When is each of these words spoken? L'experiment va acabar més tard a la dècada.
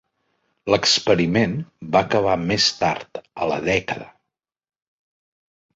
L'experiment 0.73 1.53
va 1.97 2.01
acabar 2.07 2.39
més 2.47 2.71
tard 2.81 3.21
a 3.45 3.53
la 3.53 3.61
dècada. 3.71 4.13